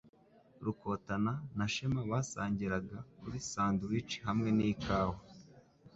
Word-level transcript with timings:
Rukotana 0.63 1.33
na 1.57 1.65
shema 1.73 2.01
Basangiraga 2.11 2.97
kuri 3.19 3.37
sandwiches 3.49 4.23
hamwe 4.27 4.49
nikawa. 4.57 5.17